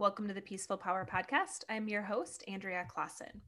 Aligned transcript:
Welcome 0.00 0.28
to 0.28 0.32
the 0.32 0.40
Peaceful 0.40 0.78
Power 0.78 1.06
Podcast. 1.06 1.64
I'm 1.68 1.86
your 1.86 2.00
host, 2.00 2.42
Andrea 2.48 2.86
Clausen. 2.88 3.42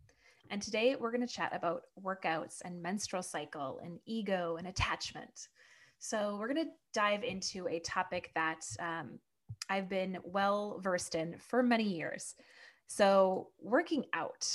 And 0.50 0.60
today 0.60 0.94
we're 1.00 1.10
going 1.10 1.26
to 1.26 1.34
chat 1.34 1.50
about 1.56 1.84
workouts 1.98 2.60
and 2.62 2.82
menstrual 2.82 3.22
cycle 3.22 3.80
and 3.82 3.98
ego 4.04 4.56
and 4.58 4.68
attachment. 4.68 5.48
So, 5.98 6.36
we're 6.38 6.52
going 6.52 6.66
to 6.66 6.72
dive 6.92 7.24
into 7.24 7.66
a 7.68 7.78
topic 7.80 8.32
that 8.34 8.66
um, 8.80 9.18
I've 9.70 9.88
been 9.88 10.18
well 10.24 10.78
versed 10.84 11.14
in 11.14 11.36
for 11.38 11.62
many 11.62 11.84
years. 11.84 12.34
So, 12.86 13.48
working 13.58 14.04
out. 14.12 14.46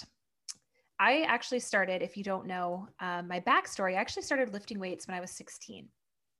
I 1.00 1.23
actually 1.23 1.61
started, 1.61 2.04
if 2.04 2.16
you 2.16 2.23
don't 2.23 2.45
know 2.45 2.89
um, 3.00 3.27
my 3.27 3.39
backstory, 3.39 3.93
I 3.93 4.02
actually 4.02 4.21
started 4.21 4.54
lifting 4.54 4.77
weights 4.77 5.07
when 5.07 5.18
I 5.18 5.20
was 5.20 5.32
16 5.32 5.88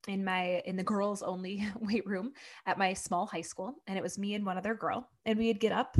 in 0.06 0.24
my 0.24 0.62
in 0.64 0.76
the 0.76 0.82
girls 0.82 1.22
only 1.22 1.66
weight 1.80 2.06
room 2.06 2.32
at 2.66 2.78
my 2.78 2.92
small 2.92 3.26
high 3.26 3.40
school 3.42 3.74
and 3.86 3.98
it 3.98 4.02
was 4.02 4.18
me 4.18 4.34
and 4.34 4.46
one 4.46 4.56
other 4.56 4.74
girl 4.74 5.08
and 5.26 5.38
we'd 5.38 5.60
get 5.60 5.72
up 5.72 5.96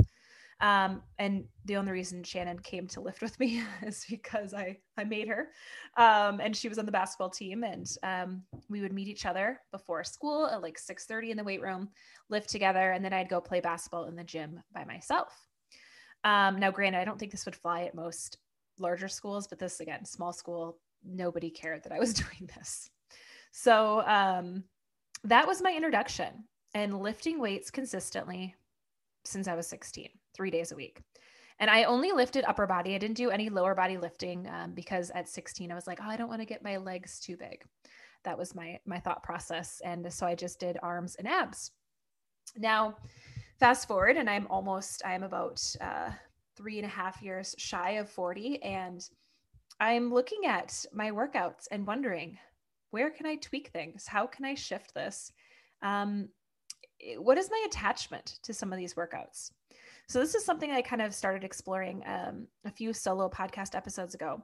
um, 0.61 1.03
and 1.17 1.45
the 1.65 1.77
only 1.77 1.93
reason 1.93 2.23
Shannon 2.23 2.59
came 2.59 2.87
to 2.87 3.01
lift 3.01 3.21
with 3.21 3.39
me 3.39 3.63
is 3.81 4.05
because 4.09 4.53
I 4.53 4.77
I 4.97 5.05
made 5.05 5.27
her, 5.29 5.49
um, 5.95 6.41
and 6.41 6.55
she 6.55 6.67
was 6.67 6.77
on 6.77 6.85
the 6.85 6.91
basketball 6.91 7.29
team, 7.29 7.63
and 7.63 7.87
um, 8.03 8.43
we 8.69 8.81
would 8.81 8.93
meet 8.93 9.07
each 9.07 9.25
other 9.25 9.61
before 9.71 10.03
school 10.03 10.47
at 10.47 10.61
like 10.61 10.77
six 10.77 11.05
thirty 11.05 11.31
in 11.31 11.37
the 11.37 11.43
weight 11.43 11.61
room, 11.61 11.89
lift 12.29 12.49
together, 12.49 12.91
and 12.91 13.03
then 13.03 13.13
I'd 13.13 13.29
go 13.29 13.39
play 13.39 13.61
basketball 13.61 14.05
in 14.05 14.15
the 14.15 14.23
gym 14.23 14.61
by 14.73 14.83
myself. 14.83 15.47
Um, 16.25 16.59
now, 16.59 16.71
granted, 16.71 16.99
I 16.99 17.05
don't 17.05 17.17
think 17.17 17.31
this 17.31 17.45
would 17.45 17.55
fly 17.55 17.83
at 17.83 17.95
most 17.95 18.37
larger 18.77 19.07
schools, 19.07 19.47
but 19.47 19.59
this 19.59 19.79
again, 19.79 20.03
small 20.03 20.33
school, 20.33 20.77
nobody 21.05 21.49
cared 21.49 21.83
that 21.83 21.93
I 21.93 21.99
was 21.99 22.13
doing 22.15 22.49
this. 22.57 22.89
So 23.51 24.01
um, 24.05 24.63
that 25.23 25.47
was 25.47 25.61
my 25.61 25.73
introduction 25.73 26.45
and 26.73 26.99
lifting 26.99 27.39
weights 27.39 27.71
consistently 27.71 28.55
since 29.25 29.47
I 29.47 29.55
was 29.55 29.67
16, 29.67 30.09
three 30.35 30.51
days 30.51 30.71
a 30.71 30.75
week. 30.75 31.01
And 31.59 31.69
I 31.69 31.83
only 31.83 32.11
lifted 32.11 32.45
upper 32.45 32.65
body. 32.67 32.95
I 32.95 32.97
didn't 32.97 33.17
do 33.17 33.31
any 33.31 33.49
lower 33.49 33.75
body 33.75 33.97
lifting 33.97 34.47
um, 34.47 34.73
because 34.73 35.09
at 35.11 35.27
16 35.27 35.71
I 35.71 35.75
was 35.75 35.87
like, 35.87 35.99
oh, 36.01 36.07
I 36.09 36.15
don't 36.15 36.29
want 36.29 36.41
to 36.41 36.45
get 36.45 36.63
my 36.63 36.77
legs 36.77 37.19
too 37.19 37.35
big. 37.35 37.63
That 38.23 38.37
was 38.37 38.55
my 38.55 38.79
my 38.85 38.99
thought 38.99 39.23
process, 39.23 39.81
and 39.83 40.11
so 40.11 40.25
I 40.25 40.35
just 40.35 40.59
did 40.59 40.77
arms 40.83 41.15
and 41.15 41.27
abs. 41.27 41.71
Now, 42.57 42.97
fast 43.59 43.87
forward, 43.87 44.17
and 44.17 44.29
I'm 44.29 44.45
almost 44.47 45.01
I'm 45.05 45.23
about 45.23 45.61
uh, 45.79 46.11
three 46.57 46.77
and 46.79 46.85
a 46.85 46.89
half 46.89 47.21
years 47.21 47.55
shy 47.57 47.91
of 47.91 48.09
40, 48.09 48.61
and 48.61 49.01
I'm 49.79 50.13
looking 50.13 50.45
at 50.45 50.85
my 50.93 51.11
workouts 51.11 51.67
and 51.71 51.87
wondering 51.87 52.37
where 52.91 53.09
can 53.09 53.25
I 53.25 53.35
tweak 53.35 53.69
things? 53.69 54.07
How 54.07 54.27
can 54.27 54.45
I 54.45 54.55
shift 54.55 54.93
this? 54.93 55.31
Um, 55.81 56.29
what 57.17 57.37
is 57.37 57.49
my 57.49 57.63
attachment 57.65 58.39
to 58.43 58.53
some 58.53 58.73
of 58.73 58.77
these 58.77 58.95
workouts? 58.95 59.51
So 60.07 60.19
this 60.19 60.35
is 60.35 60.43
something 60.43 60.71
I 60.71 60.81
kind 60.81 61.01
of 61.01 61.13
started 61.13 61.43
exploring 61.43 62.03
um, 62.05 62.47
a 62.65 62.71
few 62.71 62.93
solo 62.93 63.29
podcast 63.29 63.75
episodes 63.75 64.15
ago. 64.15 64.43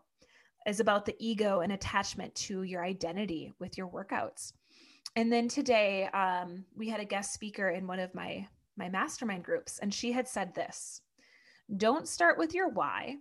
Is 0.68 0.80
about 0.80 1.06
the 1.06 1.16
ego 1.20 1.60
and 1.60 1.72
attachment 1.72 2.34
to 2.36 2.64
your 2.64 2.84
identity 2.84 3.54
with 3.60 3.78
your 3.78 3.88
workouts. 3.88 4.52
And 5.16 5.32
then 5.32 5.48
today, 5.48 6.06
um, 6.08 6.66
we 6.76 6.90
had 6.90 7.00
a 7.00 7.06
guest 7.06 7.34
speaker 7.34 7.70
in 7.70 7.86
one 7.86 8.00
of 8.00 8.16
my 8.16 8.48
my 8.76 8.90
mastermind 8.90 9.44
groups, 9.44 9.78
and 9.80 9.94
she 9.94 10.12
had 10.12 10.28
said 10.28 10.56
this: 10.56 11.02
"Don't 11.78 12.08
start 12.08 12.40
with 12.40 12.56
your 12.56 12.70
why, 12.70 13.18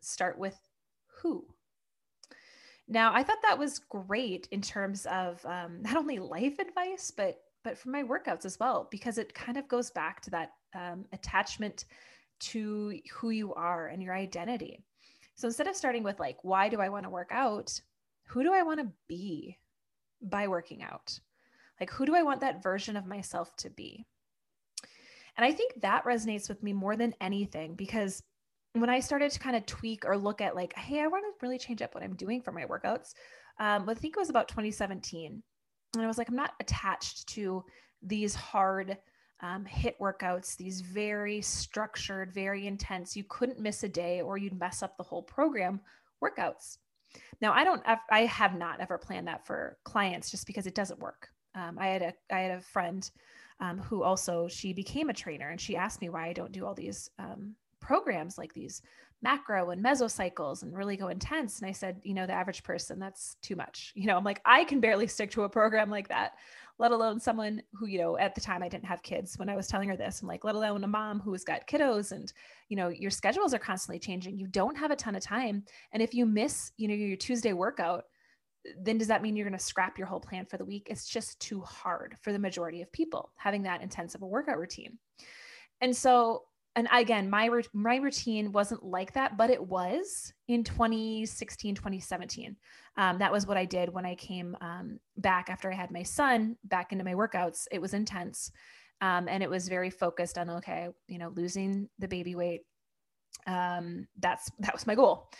start 0.00 0.38
with 0.38 0.56
who." 1.22 1.46
Now, 2.88 3.12
I 3.12 3.22
thought 3.22 3.42
that 3.42 3.58
was 3.58 3.80
great 3.80 4.48
in 4.52 4.60
terms 4.60 5.06
of 5.06 5.44
um, 5.44 5.82
not 5.82 5.96
only 5.96 6.18
life 6.18 6.58
advice, 6.58 7.10
but 7.10 7.40
but 7.64 7.76
for 7.76 7.88
my 7.88 8.04
workouts 8.04 8.44
as 8.44 8.60
well, 8.60 8.86
because 8.92 9.18
it 9.18 9.34
kind 9.34 9.58
of 9.58 9.66
goes 9.66 9.90
back 9.90 10.20
to 10.20 10.30
that 10.30 10.52
um, 10.72 11.04
attachment 11.12 11.86
to 12.38 12.96
who 13.12 13.30
you 13.30 13.52
are 13.54 13.88
and 13.88 14.00
your 14.00 14.14
identity. 14.14 14.84
So 15.34 15.48
instead 15.48 15.66
of 15.66 15.74
starting 15.74 16.04
with 16.04 16.20
like, 16.20 16.38
why 16.42 16.68
do 16.68 16.80
I 16.80 16.90
want 16.90 17.06
to 17.06 17.10
work 17.10 17.30
out? 17.32 17.80
Who 18.28 18.44
do 18.44 18.54
I 18.54 18.62
want 18.62 18.78
to 18.78 18.92
be 19.08 19.58
by 20.22 20.46
working 20.46 20.84
out? 20.84 21.18
Like, 21.80 21.90
who 21.90 22.06
do 22.06 22.14
I 22.14 22.22
want 22.22 22.40
that 22.40 22.62
version 22.62 22.96
of 22.96 23.04
myself 23.04 23.54
to 23.56 23.70
be? 23.70 24.06
And 25.36 25.44
I 25.44 25.52
think 25.52 25.80
that 25.82 26.04
resonates 26.04 26.48
with 26.48 26.62
me 26.62 26.72
more 26.72 26.96
than 26.96 27.14
anything 27.20 27.74
because 27.74 28.22
when 28.80 28.90
I 28.90 29.00
started 29.00 29.30
to 29.30 29.38
kind 29.38 29.56
of 29.56 29.66
tweak 29.66 30.04
or 30.04 30.16
look 30.16 30.40
at 30.40 30.56
like, 30.56 30.76
hey, 30.76 31.00
I 31.00 31.06
want 31.06 31.24
to 31.24 31.46
really 31.46 31.58
change 31.58 31.82
up 31.82 31.94
what 31.94 32.04
I'm 32.04 32.16
doing 32.16 32.42
for 32.42 32.52
my 32.52 32.64
workouts, 32.64 33.14
um, 33.58 33.88
I 33.88 33.94
think 33.94 34.16
it 34.16 34.20
was 34.20 34.30
about 34.30 34.48
2017. 34.48 35.42
And 35.94 36.02
I 36.02 36.06
was 36.06 36.18
like, 36.18 36.28
I'm 36.28 36.36
not 36.36 36.54
attached 36.60 37.28
to 37.28 37.64
these 38.02 38.34
hard 38.34 38.98
um, 39.40 39.66
HIIT 39.66 39.94
workouts, 40.00 40.56
these 40.56 40.80
very 40.80 41.42
structured, 41.42 42.32
very 42.32 42.66
intense, 42.66 43.16
you 43.16 43.24
couldn't 43.28 43.60
miss 43.60 43.82
a 43.82 43.88
day 43.88 44.20
or 44.22 44.38
you'd 44.38 44.58
mess 44.58 44.82
up 44.82 44.96
the 44.96 45.02
whole 45.02 45.22
program 45.22 45.80
workouts. 46.22 46.78
Now, 47.40 47.52
I 47.52 47.64
don't, 47.64 47.82
I 48.10 48.20
have 48.20 48.56
not 48.56 48.80
ever 48.80 48.98
planned 48.98 49.28
that 49.28 49.46
for 49.46 49.78
clients 49.84 50.30
just 50.30 50.46
because 50.46 50.66
it 50.66 50.74
doesn't 50.74 51.00
work. 51.00 51.28
Um, 51.54 51.78
I 51.78 51.88
had 51.88 52.02
a, 52.02 52.12
I 52.30 52.40
had 52.40 52.58
a 52.58 52.62
friend 52.62 53.08
um, 53.60 53.78
who 53.78 54.02
also, 54.02 54.48
she 54.48 54.72
became 54.72 55.08
a 55.08 55.14
trainer 55.14 55.50
and 55.50 55.60
she 55.60 55.76
asked 55.76 56.00
me 56.00 56.08
why 56.08 56.26
I 56.26 56.32
don't 56.32 56.52
do 56.52 56.66
all 56.66 56.74
these 56.74 57.10
um, 57.18 57.54
programs 57.86 58.36
like 58.36 58.52
these 58.52 58.82
macro 59.22 59.70
and 59.70 59.82
mesocycles 59.82 60.62
and 60.62 60.76
really 60.76 60.96
go 60.96 61.08
intense. 61.08 61.60
And 61.60 61.68
I 61.68 61.72
said, 61.72 62.00
you 62.02 62.14
know, 62.14 62.26
the 62.26 62.32
average 62.32 62.62
person, 62.62 62.98
that's 62.98 63.36
too 63.42 63.56
much. 63.56 63.92
You 64.06 64.06
know, 64.06 64.16
I'm 64.16 64.24
like, 64.24 64.42
I 64.44 64.64
can 64.64 64.80
barely 64.80 65.06
stick 65.06 65.30
to 65.32 65.44
a 65.44 65.48
program 65.48 65.90
like 65.90 66.08
that, 66.08 66.32
let 66.78 66.92
alone 66.92 67.18
someone 67.18 67.62
who, 67.72 67.86
you 67.86 67.98
know, 67.98 68.18
at 68.18 68.34
the 68.34 68.40
time 68.40 68.62
I 68.62 68.68
didn't 68.68 68.84
have 68.84 69.02
kids 69.02 69.38
when 69.38 69.48
I 69.48 69.56
was 69.56 69.68
telling 69.68 69.88
her 69.88 69.96
this. 69.96 70.20
I'm 70.20 70.28
like, 70.28 70.44
let 70.44 70.54
alone 70.54 70.84
a 70.84 70.88
mom 70.88 71.20
who 71.20 71.32
has 71.32 71.44
got 71.44 71.66
kiddos 71.66 72.12
and, 72.12 72.32
you 72.68 72.76
know, 72.76 72.88
your 72.88 73.10
schedules 73.10 73.54
are 73.54 73.58
constantly 73.58 73.98
changing. 73.98 74.38
You 74.38 74.48
don't 74.48 74.76
have 74.76 74.90
a 74.90 74.96
ton 74.96 75.16
of 75.16 75.22
time. 75.22 75.64
And 75.92 76.02
if 76.02 76.12
you 76.12 76.26
miss, 76.26 76.72
you 76.76 76.88
know, 76.88 76.94
your 76.94 77.16
Tuesday 77.16 77.52
workout, 77.52 78.04
then 78.80 78.98
does 78.98 79.08
that 79.08 79.22
mean 79.22 79.36
you're 79.36 79.48
going 79.48 79.58
to 79.58 79.64
scrap 79.64 79.96
your 79.96 80.08
whole 80.08 80.20
plan 80.20 80.44
for 80.44 80.56
the 80.56 80.64
week? 80.64 80.88
It's 80.90 81.08
just 81.08 81.40
too 81.40 81.60
hard 81.60 82.16
for 82.20 82.32
the 82.32 82.38
majority 82.38 82.82
of 82.82 82.92
people 82.92 83.30
having 83.36 83.62
that 83.62 83.82
intensive 83.82 84.22
a 84.22 84.26
workout 84.26 84.58
routine. 84.58 84.98
And 85.80 85.96
so 85.96 86.42
and 86.76 86.86
again 86.92 87.28
my 87.28 87.50
my 87.72 87.96
routine 87.96 88.52
wasn't 88.52 88.82
like 88.84 89.12
that 89.14 89.36
but 89.36 89.50
it 89.50 89.66
was 89.66 90.32
in 90.46 90.62
2016 90.62 91.74
2017 91.74 92.54
um, 92.98 93.18
that 93.18 93.32
was 93.32 93.46
what 93.46 93.56
i 93.56 93.64
did 93.64 93.92
when 93.92 94.06
i 94.06 94.14
came 94.14 94.56
um, 94.60 95.00
back 95.16 95.48
after 95.48 95.72
i 95.72 95.74
had 95.74 95.90
my 95.90 96.02
son 96.02 96.56
back 96.64 96.92
into 96.92 97.04
my 97.04 97.14
workouts. 97.14 97.66
It 97.72 97.80
was 97.80 97.94
intense 97.94 98.52
um, 99.00 99.28
and 99.28 99.42
it 99.42 99.50
was 99.50 99.68
very 99.68 99.90
focused 99.90 100.38
on 100.38 100.48
okay 100.50 100.88
you 101.08 101.18
know 101.18 101.32
losing 101.34 101.88
the 101.98 102.08
baby 102.08 102.34
weight. 102.34 102.62
Um, 103.46 104.06
that's 104.18 104.50
that 104.60 104.74
was 104.74 104.86
my 104.86 104.94
goal. 104.94 105.30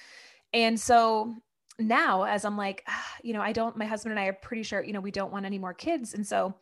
And 0.53 0.79
so 0.81 1.35
now 1.79 2.23
as 2.23 2.47
i'm 2.47 2.57
like 2.57 2.83
ah, 2.89 3.15
you 3.23 3.35
know 3.35 3.43
i 3.43 3.53
don't 3.53 3.77
my 3.77 3.85
husband 3.85 4.11
and 4.11 4.19
i 4.19 4.25
are 4.25 4.33
pretty 4.33 4.63
sure 4.63 4.83
you 4.83 4.95
know 4.95 5.01
we 5.01 5.11
don't 5.11 5.31
want 5.31 5.45
any 5.45 5.59
more 5.59 5.75
kids. 5.75 6.15
And 6.15 6.27
so 6.27 6.55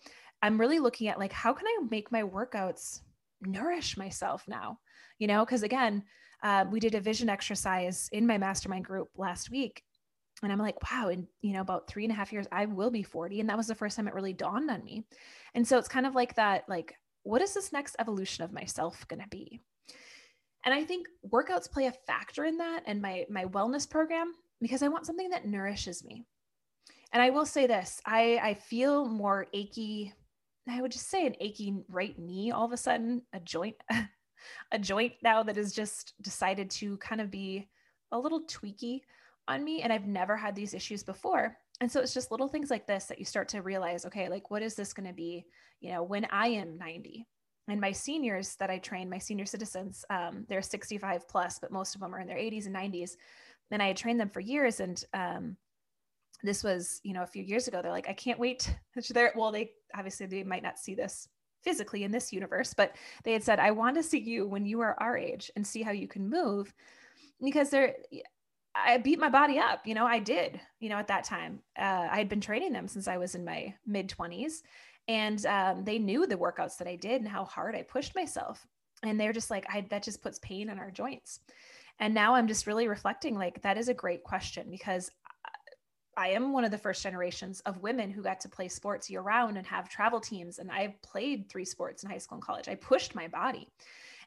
i'm 0.42 0.58
really 0.58 0.80
looking 0.80 1.08
at 1.08 1.18
like 1.18 1.32
how 1.32 1.52
can 1.52 1.66
i 1.66 1.78
make 1.88 2.10
my 2.10 2.22
workouts 2.22 3.00
nourish 3.46 3.96
myself 3.96 4.44
now 4.48 4.78
you 5.18 5.26
know 5.26 5.44
because 5.44 5.62
again 5.62 6.02
uh, 6.42 6.64
we 6.70 6.78
did 6.78 6.94
a 6.94 7.00
vision 7.00 7.30
exercise 7.30 8.08
in 8.12 8.26
my 8.26 8.36
mastermind 8.36 8.84
group 8.84 9.08
last 9.16 9.50
week 9.50 9.82
and 10.42 10.52
i'm 10.52 10.58
like 10.58 10.76
wow 10.90 11.08
in 11.08 11.26
you 11.42 11.52
know 11.52 11.60
about 11.60 11.88
three 11.88 12.04
and 12.04 12.12
a 12.12 12.16
half 12.16 12.32
years 12.32 12.46
i 12.52 12.66
will 12.66 12.90
be 12.90 13.02
40 13.02 13.40
and 13.40 13.48
that 13.48 13.56
was 13.56 13.66
the 13.66 13.74
first 13.74 13.96
time 13.96 14.08
it 14.08 14.14
really 14.14 14.32
dawned 14.32 14.70
on 14.70 14.82
me. 14.84 15.04
And 15.54 15.66
so 15.66 15.78
it's 15.78 15.88
kind 15.88 16.06
of 16.06 16.14
like 16.14 16.34
that 16.36 16.64
like 16.68 16.94
what 17.22 17.40
is 17.40 17.54
this 17.54 17.72
next 17.72 17.96
evolution 17.98 18.44
of 18.44 18.52
myself 18.52 19.06
going 19.08 19.22
to 19.22 19.28
be? 19.28 19.60
And 20.64 20.74
i 20.74 20.82
think 20.84 21.06
workouts 21.28 21.70
play 21.70 21.86
a 21.86 21.92
factor 21.92 22.44
in 22.44 22.58
that 22.58 22.82
and 22.86 23.00
my 23.00 23.24
my 23.30 23.44
wellness 23.46 23.88
program 23.88 24.32
because 24.60 24.82
i 24.82 24.88
want 24.88 25.06
something 25.06 25.30
that 25.30 25.46
nourishes 25.46 26.04
me. 26.04 26.24
And 27.12 27.22
i 27.22 27.30
will 27.30 27.46
say 27.46 27.66
this 27.66 28.00
i 28.06 28.40
i 28.42 28.54
feel 28.54 29.06
more 29.08 29.46
achy 29.52 30.12
I 30.68 30.80
would 30.80 30.92
just 30.92 31.10
say 31.10 31.26
an 31.26 31.36
aching 31.40 31.84
right 31.88 32.18
knee 32.18 32.50
all 32.50 32.64
of 32.64 32.72
a 32.72 32.76
sudden, 32.76 33.22
a 33.32 33.40
joint, 33.40 33.76
a 34.72 34.78
joint 34.78 35.14
now 35.22 35.42
that 35.42 35.56
has 35.56 35.72
just 35.72 36.14
decided 36.20 36.70
to 36.70 36.96
kind 36.98 37.20
of 37.20 37.30
be 37.30 37.68
a 38.12 38.18
little 38.18 38.46
tweaky 38.46 39.00
on 39.46 39.62
me. 39.62 39.82
And 39.82 39.92
I've 39.92 40.06
never 40.06 40.36
had 40.36 40.54
these 40.54 40.74
issues 40.74 41.02
before. 41.02 41.56
And 41.80 41.90
so 41.90 42.00
it's 42.00 42.14
just 42.14 42.30
little 42.30 42.48
things 42.48 42.70
like 42.70 42.86
this 42.86 43.06
that 43.06 43.18
you 43.18 43.24
start 43.24 43.48
to 43.48 43.62
realize, 43.62 44.06
okay, 44.06 44.28
like 44.28 44.50
what 44.50 44.62
is 44.62 44.74
this 44.74 44.92
going 44.92 45.08
to 45.08 45.14
be, 45.14 45.44
you 45.80 45.92
know, 45.92 46.02
when 46.02 46.26
I 46.30 46.48
am 46.48 46.78
90? 46.78 47.26
And 47.68 47.80
my 47.80 47.92
seniors 47.92 48.56
that 48.56 48.70
I 48.70 48.78
train, 48.78 49.08
my 49.08 49.18
senior 49.18 49.46
citizens, 49.46 50.04
um, 50.10 50.44
they're 50.48 50.62
65 50.62 51.26
plus, 51.28 51.58
but 51.58 51.72
most 51.72 51.94
of 51.94 52.00
them 52.00 52.14
are 52.14 52.20
in 52.20 52.28
their 52.28 52.36
80s 52.36 52.66
and 52.66 52.74
90s. 52.74 53.12
And 53.70 53.82
I 53.82 53.88
had 53.88 53.96
trained 53.96 54.20
them 54.20 54.30
for 54.30 54.40
years. 54.40 54.80
And 54.80 55.02
um, 55.14 55.56
this 56.44 56.62
was, 56.62 57.00
you 57.02 57.12
know, 57.12 57.22
a 57.22 57.26
few 57.26 57.42
years 57.42 57.66
ago. 57.66 57.80
They're 57.82 57.90
like, 57.90 58.08
I 58.08 58.12
can't 58.12 58.38
wait. 58.38 58.72
They're, 59.10 59.32
well, 59.34 59.50
they 59.50 59.72
obviously 59.94 60.26
they 60.26 60.44
might 60.44 60.62
not 60.62 60.78
see 60.78 60.94
this 60.94 61.28
physically 61.62 62.04
in 62.04 62.10
this 62.10 62.32
universe, 62.32 62.74
but 62.74 62.94
they 63.24 63.32
had 63.32 63.42
said, 63.42 63.58
I 63.58 63.70
want 63.70 63.96
to 63.96 64.02
see 64.02 64.18
you 64.18 64.46
when 64.46 64.66
you 64.66 64.80
are 64.80 65.00
our 65.00 65.16
age 65.16 65.50
and 65.56 65.66
see 65.66 65.82
how 65.82 65.92
you 65.92 66.06
can 66.06 66.28
move. 66.28 66.72
Because 67.42 67.70
they're, 67.70 67.94
I 68.74 68.98
beat 68.98 69.18
my 69.18 69.30
body 69.30 69.58
up, 69.58 69.86
you 69.86 69.94
know, 69.94 70.06
I 70.06 70.18
did, 70.18 70.60
you 70.80 70.88
know, 70.88 70.98
at 70.98 71.08
that 71.08 71.24
time. 71.24 71.60
Uh, 71.78 72.08
I 72.10 72.18
had 72.18 72.28
been 72.28 72.40
training 72.40 72.72
them 72.72 72.88
since 72.88 73.08
I 73.08 73.16
was 73.16 73.34
in 73.34 73.44
my 73.44 73.74
mid 73.86 74.08
20s. 74.08 74.62
And 75.08 75.44
um, 75.46 75.84
they 75.84 75.98
knew 75.98 76.26
the 76.26 76.36
workouts 76.36 76.78
that 76.78 76.88
I 76.88 76.96
did 76.96 77.20
and 77.20 77.28
how 77.28 77.44
hard 77.44 77.74
I 77.74 77.82
pushed 77.82 78.14
myself. 78.14 78.66
and 79.02 79.20
they're 79.20 79.32
just 79.32 79.50
like, 79.50 79.66
I, 79.72 79.82
that 79.90 80.02
just 80.02 80.22
puts 80.22 80.38
pain 80.40 80.70
in 80.70 80.78
our 80.78 80.90
joints. 80.90 81.40
And 82.00 82.14
now 82.14 82.34
I'm 82.34 82.48
just 82.48 82.66
really 82.66 82.88
reflecting 82.88 83.36
like, 83.36 83.62
that 83.62 83.78
is 83.78 83.88
a 83.88 83.94
great 83.94 84.24
question 84.24 84.70
because 84.70 85.10
I 86.16 86.28
am 86.28 86.52
one 86.52 86.64
of 86.64 86.70
the 86.70 86.78
first 86.78 87.02
generations 87.02 87.60
of 87.60 87.82
women 87.82 88.10
who 88.10 88.22
got 88.22 88.40
to 88.40 88.48
play 88.48 88.68
sports 88.68 89.10
year 89.10 89.20
round 89.20 89.56
and 89.56 89.66
have 89.66 89.88
travel 89.88 90.20
teams. 90.20 90.58
And 90.58 90.70
I 90.70 90.96
played 91.02 91.48
three 91.48 91.64
sports 91.64 92.02
in 92.02 92.10
high 92.10 92.18
school 92.18 92.36
and 92.36 92.44
college. 92.44 92.68
I 92.68 92.74
pushed 92.74 93.14
my 93.14 93.28
body. 93.28 93.68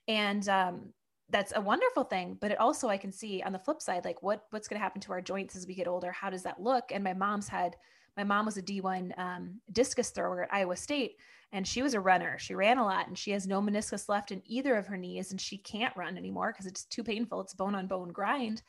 And 0.08 0.48
um, 0.50 0.94
that's 1.30 1.54
a 1.56 1.62
wonderful 1.62 2.04
thing. 2.04 2.38
But 2.40 2.52
it 2.52 2.60
also, 2.60 2.88
I 2.88 2.98
can 2.98 3.12
see 3.12 3.42
on 3.42 3.52
the 3.52 3.60
flip 3.60 3.82
side, 3.82 4.06
like 4.06 4.24
what, 4.24 4.46
what's 4.52 4.68
going 4.68 4.80
to 4.80 4.84
happen 4.84 5.02
to 5.02 5.12
our 5.12 5.22
joints 5.22 5.56
as 5.56 5.68
we 5.68 5.76
get 5.76 5.88
older? 5.88 6.12
How 6.12 6.30
does 6.30 6.44
that 6.44 6.62
look? 6.62 6.92
And 6.92 7.04
my 7.04 7.14
mom's 7.14 7.48
had, 7.48 7.76
my 8.16 8.24
mom 8.24 8.46
was 8.46 8.58
a 8.58 8.62
D1 8.62 9.18
um, 9.20 9.62
discus 9.72 10.10
thrower 10.10 10.44
at 10.44 10.54
Iowa 10.54 10.76
State, 10.76 11.18
and 11.52 11.68
she 11.68 11.82
was 11.82 11.94
a 11.94 12.00
runner. 12.00 12.38
She 12.40 12.56
ran 12.56 12.78
a 12.78 12.84
lot, 12.84 13.08
and 13.08 13.18
she 13.18 13.32
has 13.32 13.46
no 13.46 13.62
meniscus 13.62 14.10
left 14.10 14.32
in 14.32 14.42
either 14.46 14.76
of 14.76 14.88
her 14.88 14.98
knees, 14.98 15.32
and 15.32 15.40
she 15.40 15.58
can't 15.58 15.96
run 15.96 16.18
anymore 16.18 16.52
because 16.52 16.66
it's 16.66 16.86
too 16.86 17.04
painful. 17.04 17.42
It's 17.42 17.54
bone 17.54 17.76
on 17.76 17.88
bone 17.88 18.10
grind 18.10 18.64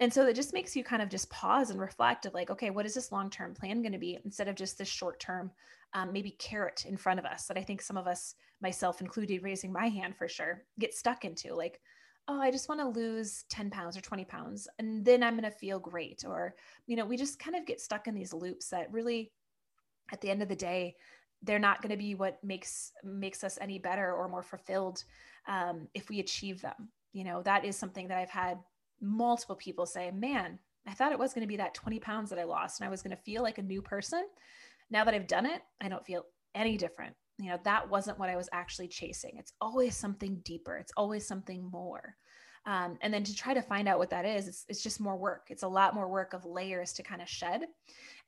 and 0.00 0.12
so 0.12 0.26
it 0.26 0.34
just 0.34 0.54
makes 0.54 0.74
you 0.74 0.82
kind 0.82 1.02
of 1.02 1.10
just 1.10 1.30
pause 1.30 1.70
and 1.70 1.80
reflect 1.80 2.26
of 2.26 2.34
like 2.34 2.50
okay 2.50 2.70
what 2.70 2.86
is 2.86 2.94
this 2.94 3.12
long-term 3.12 3.54
plan 3.54 3.82
going 3.82 3.92
to 3.92 3.98
be? 3.98 4.18
instead 4.24 4.48
of 4.48 4.56
just 4.56 4.78
this 4.78 4.88
short-term 4.88 5.50
um, 5.92 6.12
maybe 6.12 6.30
carrot 6.32 6.84
in 6.86 6.96
front 6.96 7.18
of 7.18 7.24
us 7.24 7.46
that 7.46 7.58
i 7.58 7.62
think 7.62 7.80
some 7.80 7.96
of 7.96 8.06
us 8.06 8.34
myself 8.60 9.00
included 9.00 9.42
raising 9.42 9.72
my 9.72 9.88
hand 9.88 10.16
for 10.16 10.28
sure 10.28 10.64
get 10.78 10.94
stuck 10.94 11.24
into 11.24 11.54
like 11.54 11.80
oh 12.28 12.40
i 12.40 12.50
just 12.50 12.68
want 12.68 12.80
to 12.80 13.00
lose 13.00 13.44
10 13.50 13.70
pounds 13.70 13.96
or 13.96 14.00
20 14.00 14.24
pounds 14.24 14.68
and 14.78 15.04
then 15.04 15.22
i'm 15.22 15.38
going 15.38 15.50
to 15.50 15.58
feel 15.58 15.78
great 15.78 16.24
or 16.26 16.54
you 16.86 16.96
know 16.96 17.04
we 17.04 17.16
just 17.16 17.38
kind 17.38 17.56
of 17.56 17.66
get 17.66 17.80
stuck 17.80 18.06
in 18.06 18.14
these 18.14 18.32
loops 18.32 18.68
that 18.68 18.92
really 18.92 19.32
at 20.12 20.20
the 20.20 20.30
end 20.30 20.42
of 20.42 20.48
the 20.48 20.56
day 20.56 20.94
they're 21.42 21.58
not 21.58 21.80
going 21.80 21.90
to 21.90 21.96
be 21.96 22.14
what 22.14 22.42
makes 22.44 22.92
makes 23.02 23.42
us 23.42 23.58
any 23.60 23.78
better 23.78 24.12
or 24.14 24.28
more 24.28 24.42
fulfilled 24.42 25.04
um, 25.48 25.88
if 25.94 26.10
we 26.10 26.20
achieve 26.20 26.60
them. 26.60 26.90
You 27.12 27.24
know 27.24 27.42
that 27.42 27.64
is 27.64 27.76
something 27.76 28.08
that 28.08 28.18
i've 28.18 28.30
had 28.30 28.58
multiple 29.00 29.56
people 29.56 29.86
say, 29.86 30.10
man, 30.10 30.58
I 30.86 30.92
thought 30.92 31.12
it 31.12 31.18
was 31.18 31.32
going 31.32 31.42
to 31.42 31.48
be 31.48 31.56
that 31.56 31.74
20 31.74 32.00
pounds 32.00 32.30
that 32.30 32.38
I 32.38 32.44
lost 32.44 32.80
and 32.80 32.86
I 32.86 32.90
was 32.90 33.02
going 33.02 33.16
to 33.16 33.22
feel 33.22 33.42
like 33.42 33.58
a 33.58 33.62
new 33.62 33.82
person. 33.82 34.24
Now 34.90 35.04
that 35.04 35.14
I've 35.14 35.26
done 35.26 35.46
it, 35.46 35.62
I 35.80 35.88
don't 35.88 36.04
feel 36.04 36.24
any 36.54 36.76
different. 36.76 37.14
You 37.38 37.50
know, 37.50 37.58
that 37.64 37.88
wasn't 37.88 38.18
what 38.18 38.28
I 38.28 38.36
was 38.36 38.48
actually 38.52 38.88
chasing. 38.88 39.36
It's 39.36 39.52
always 39.60 39.96
something 39.96 40.40
deeper, 40.44 40.76
it's 40.76 40.92
always 40.96 41.26
something 41.26 41.70
more. 41.70 42.16
Um, 42.66 42.98
and 43.00 43.12
then 43.12 43.24
to 43.24 43.34
try 43.34 43.54
to 43.54 43.62
find 43.62 43.88
out 43.88 43.98
what 43.98 44.10
that 44.10 44.26
is, 44.26 44.46
it's, 44.46 44.66
it's 44.68 44.82
just 44.82 45.00
more 45.00 45.16
work. 45.16 45.46
It's 45.48 45.62
a 45.62 45.68
lot 45.68 45.94
more 45.94 46.08
work 46.08 46.34
of 46.34 46.44
layers 46.44 46.92
to 46.94 47.02
kind 47.02 47.22
of 47.22 47.28
shed. 47.28 47.62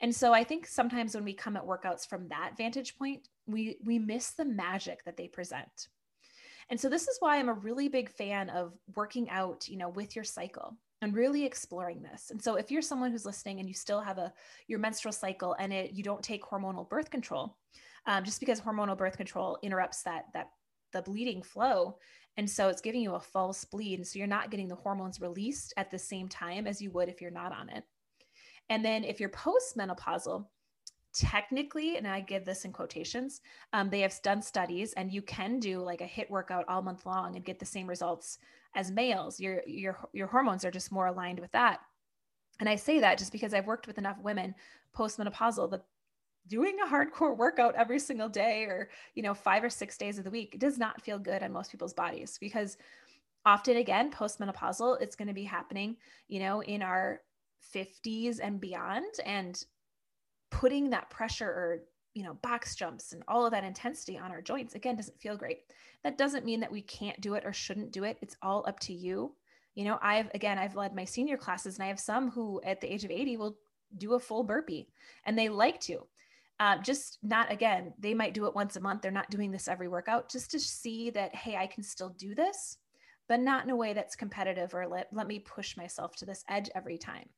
And 0.00 0.14
so 0.14 0.32
I 0.32 0.42
think 0.42 0.66
sometimes 0.66 1.14
when 1.14 1.24
we 1.24 1.34
come 1.34 1.56
at 1.56 1.66
workouts 1.66 2.08
from 2.08 2.28
that 2.28 2.56
vantage 2.56 2.96
point, 2.96 3.28
we 3.46 3.76
we 3.84 3.98
miss 3.98 4.30
the 4.30 4.44
magic 4.44 5.04
that 5.04 5.16
they 5.16 5.28
present. 5.28 5.88
And 6.72 6.80
so 6.80 6.88
this 6.88 7.06
is 7.06 7.18
why 7.20 7.36
I'm 7.36 7.50
a 7.50 7.52
really 7.52 7.88
big 7.88 8.08
fan 8.08 8.48
of 8.48 8.72
working 8.96 9.28
out, 9.28 9.68
you 9.68 9.76
know, 9.76 9.90
with 9.90 10.16
your 10.16 10.24
cycle 10.24 10.74
and 11.02 11.14
really 11.14 11.44
exploring 11.44 12.02
this. 12.02 12.30
And 12.30 12.42
so 12.42 12.54
if 12.54 12.70
you're 12.70 12.80
someone 12.80 13.10
who's 13.10 13.26
listening 13.26 13.60
and 13.60 13.68
you 13.68 13.74
still 13.74 14.00
have 14.00 14.16
a 14.16 14.32
your 14.68 14.78
menstrual 14.78 15.12
cycle 15.12 15.54
and 15.58 15.70
it 15.70 15.92
you 15.92 16.02
don't 16.02 16.22
take 16.22 16.42
hormonal 16.42 16.88
birth 16.88 17.10
control, 17.10 17.58
um, 18.06 18.24
just 18.24 18.40
because 18.40 18.58
hormonal 18.58 18.96
birth 18.96 19.18
control 19.18 19.58
interrupts 19.62 20.02
that 20.04 20.24
that 20.32 20.48
the 20.94 21.02
bleeding 21.02 21.42
flow. 21.42 21.98
And 22.38 22.48
so 22.48 22.70
it's 22.70 22.80
giving 22.80 23.02
you 23.02 23.16
a 23.16 23.20
false 23.20 23.66
bleed. 23.66 23.98
And 23.98 24.08
so 24.08 24.18
you're 24.18 24.26
not 24.26 24.50
getting 24.50 24.68
the 24.68 24.74
hormones 24.74 25.20
released 25.20 25.74
at 25.76 25.90
the 25.90 25.98
same 25.98 26.26
time 26.26 26.66
as 26.66 26.80
you 26.80 26.90
would 26.92 27.10
if 27.10 27.20
you're 27.20 27.30
not 27.30 27.52
on 27.52 27.68
it. 27.68 27.84
And 28.70 28.82
then 28.82 29.04
if 29.04 29.20
you're 29.20 29.28
postmenopausal 29.28 30.46
technically, 31.12 31.96
and 31.96 32.06
I 32.06 32.20
give 32.20 32.44
this 32.44 32.64
in 32.64 32.72
quotations, 32.72 33.40
um, 33.72 33.90
they 33.90 34.00
have 34.00 34.20
done 34.22 34.42
studies, 34.42 34.92
and 34.94 35.12
you 35.12 35.22
can 35.22 35.60
do 35.60 35.80
like 35.80 36.00
a 36.00 36.06
HIIT 36.06 36.30
workout 36.30 36.64
all 36.68 36.82
month 36.82 37.06
long 37.06 37.36
and 37.36 37.44
get 37.44 37.58
the 37.58 37.66
same 37.66 37.86
results 37.86 38.38
as 38.74 38.90
males. 38.90 39.38
Your 39.40 39.62
your 39.66 39.98
your 40.12 40.26
hormones 40.26 40.64
are 40.64 40.70
just 40.70 40.92
more 40.92 41.06
aligned 41.06 41.40
with 41.40 41.52
that. 41.52 41.80
And 42.60 42.68
I 42.68 42.76
say 42.76 43.00
that 43.00 43.18
just 43.18 43.32
because 43.32 43.54
I've 43.54 43.66
worked 43.66 43.86
with 43.86 43.98
enough 43.98 44.18
women 44.22 44.54
postmenopausal 44.96 45.70
that 45.70 45.84
doing 46.48 46.76
a 46.84 46.88
hardcore 46.88 47.36
workout 47.36 47.74
every 47.76 47.98
single 47.98 48.28
day 48.28 48.64
or 48.64 48.90
you 49.14 49.22
know 49.22 49.34
five 49.34 49.62
or 49.62 49.70
six 49.70 49.96
days 49.96 50.18
of 50.18 50.24
the 50.24 50.30
week 50.30 50.58
does 50.58 50.78
not 50.78 51.00
feel 51.00 51.18
good 51.18 51.42
on 51.42 51.52
most 51.52 51.70
people's 51.70 51.94
bodies 51.94 52.36
because 52.40 52.76
often 53.46 53.76
again 53.76 54.10
postmenopausal 54.10 55.00
it's 55.00 55.16
going 55.16 55.28
to 55.28 55.34
be 55.34 55.44
happening 55.44 55.96
you 56.28 56.40
know 56.40 56.62
in 56.62 56.82
our 56.82 57.20
50s 57.74 58.40
and 58.42 58.60
beyond 58.60 59.14
and 59.24 59.64
putting 60.52 60.90
that 60.90 61.10
pressure 61.10 61.48
or 61.48 61.80
you 62.14 62.22
know 62.22 62.34
box 62.34 62.76
jumps 62.76 63.12
and 63.12 63.22
all 63.26 63.44
of 63.44 63.52
that 63.52 63.64
intensity 63.64 64.18
on 64.18 64.30
our 64.30 64.42
joints 64.42 64.74
again 64.74 64.96
doesn't 64.96 65.20
feel 65.20 65.36
great. 65.36 65.60
That 66.04 66.18
doesn't 66.18 66.44
mean 66.44 66.60
that 66.60 66.70
we 66.70 66.82
can't 66.82 67.20
do 67.20 67.34
it 67.34 67.44
or 67.44 67.52
shouldn't 67.52 67.92
do 67.92 68.04
it. 68.04 68.18
It's 68.22 68.36
all 68.42 68.64
up 68.68 68.78
to 68.80 68.92
you. 68.92 69.34
You 69.74 69.84
know 69.84 69.98
i've 70.02 70.30
again 70.34 70.58
i've 70.58 70.76
led 70.76 70.94
my 70.94 71.06
senior 71.06 71.38
classes 71.38 71.76
and 71.76 71.84
i 71.84 71.88
have 71.88 71.98
some 71.98 72.30
who 72.30 72.60
at 72.62 72.80
the 72.82 72.92
age 72.92 73.04
of 73.04 73.10
80 73.10 73.38
will 73.38 73.56
do 73.96 74.12
a 74.14 74.20
full 74.20 74.44
burpee 74.44 74.88
and 75.24 75.36
they 75.36 75.48
like 75.48 75.80
to. 75.80 76.06
Uh, 76.60 76.76
just 76.78 77.18
not 77.22 77.50
again 77.50 77.92
they 77.98 78.14
might 78.14 78.34
do 78.34 78.46
it 78.46 78.54
once 78.54 78.76
a 78.76 78.80
month. 78.80 79.02
They're 79.02 79.10
not 79.10 79.30
doing 79.30 79.50
this 79.50 79.66
every 79.66 79.88
workout 79.88 80.30
just 80.30 80.50
to 80.52 80.60
see 80.60 81.10
that 81.10 81.34
hey 81.34 81.56
i 81.56 81.66
can 81.66 81.82
still 81.82 82.10
do 82.10 82.34
this 82.34 82.76
but 83.28 83.40
not 83.40 83.64
in 83.64 83.70
a 83.70 83.76
way 83.76 83.94
that's 83.94 84.14
competitive 84.14 84.74
or 84.74 84.86
let, 84.86 85.08
let 85.12 85.26
me 85.26 85.38
push 85.38 85.76
myself 85.76 86.14
to 86.16 86.26
this 86.26 86.44
edge 86.50 86.68
every 86.74 86.98
time. 86.98 87.28